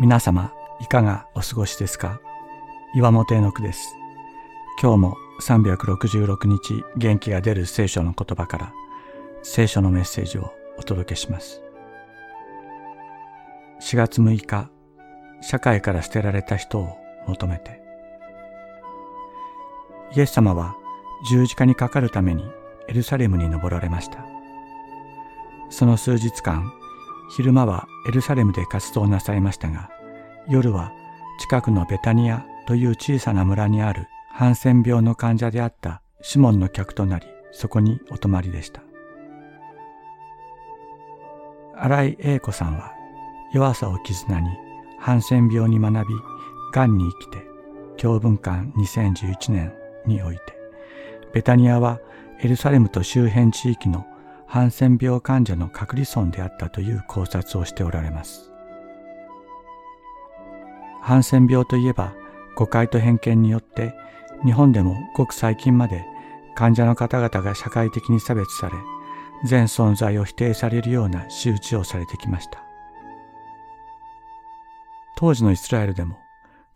[0.00, 2.20] 皆様、いかがお過ごしですか？
[2.94, 3.94] 岩本絵の句です。
[4.80, 8.72] 今日も366日元気が出る聖書の言葉から
[9.42, 11.62] 聖書のメッセージをお届けします。
[13.82, 14.70] 4月6日、
[15.42, 16.96] 社会から捨てられた人を
[17.28, 17.80] 求めて。
[20.16, 20.74] イエス様は
[21.28, 22.44] 十字架にかかるために
[22.88, 24.24] エルサレムに登られました。
[25.70, 26.72] その数日間、
[27.34, 29.88] 昼間はエルサレムで活動なさいましたが、
[30.48, 30.92] 夜は
[31.40, 38.82] 近くのベタニアという小さな村にあるハンセン病の患者であったシモンの客となり、そこにお泊まりでした。
[41.74, 42.92] 新井英子さんは
[43.54, 44.50] 弱さを絆に
[44.98, 46.14] ハンセン病に学び、
[46.74, 47.46] 癌に生きて、
[47.96, 49.72] 教文館2011年
[50.04, 50.42] において、
[51.32, 51.98] ベタニアは
[52.40, 54.04] エルサレムと周辺地域の
[54.52, 58.52] ハンセン病患者の隔離村であったという考察をしておられます。
[61.00, 62.12] ハンセン病といえば
[62.54, 63.94] 誤解と偏見によって
[64.44, 66.04] 日本でもごく最近まで
[66.54, 68.74] 患者の方々が社会的に差別され
[69.48, 72.62] 全存在を否定されるような仕打ちをされてきました。
[75.16, 76.18] 当時のイスラエルでも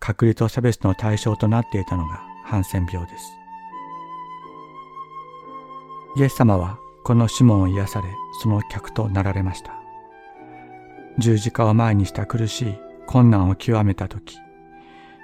[0.00, 3.36] 隔離と差別の対象となっていたのがハンセン病です。
[6.16, 8.08] イエス様はこのシモンを癒され、
[8.42, 9.80] その客となられました。
[11.18, 14.38] 十字架を前にした苦しい困難を極めた時、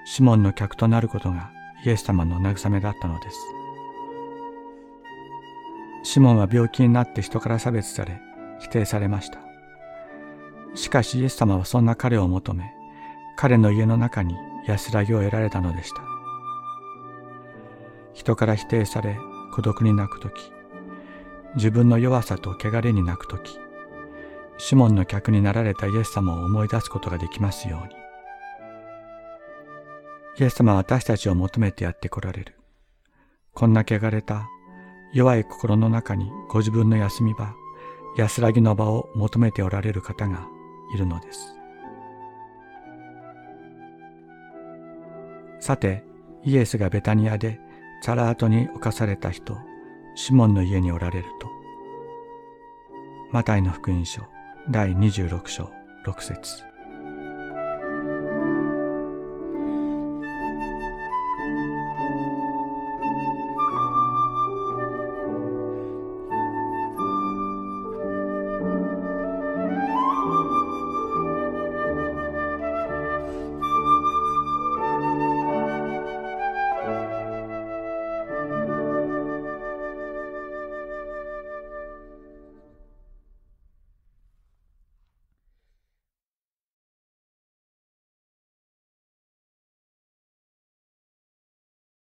[0.05, 1.51] シモンの客となることが
[1.85, 3.37] イエス様の慰めだったのです。
[6.05, 8.21] シモンは病気になって人から差別され、
[8.61, 9.41] 否定されました。
[10.77, 12.73] しかしイエス様はそんな彼を求め、
[13.35, 14.37] 彼の家の中に
[14.69, 16.03] 安らぎを得られたのでした。
[18.15, 19.19] 人から否定され、
[19.53, 20.53] 孤独に泣くとき、
[21.55, 23.59] 自分の弱さと汚れに泣くとき、
[24.59, 27.95] シモンの客になられたイエス様を思い出すことができますように。
[30.39, 32.57] イエス様は私たちを求めてやって来られる。
[33.53, 34.49] こんな汚れた
[35.13, 37.55] 弱い心の中にご自分の休み場、
[38.17, 40.47] 安らぎの場を求めておられる方が
[40.95, 41.55] いるのです。
[45.61, 46.03] さて、
[46.45, 47.61] イエスがベタニアで
[48.03, 49.57] チャラートに侵された人、
[50.15, 51.49] シモンの家におられると、
[53.33, 54.23] マタイの福音書
[54.69, 55.73] 第26章
[56.05, 56.72] 6節。